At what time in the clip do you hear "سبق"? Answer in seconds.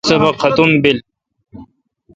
0.09-0.35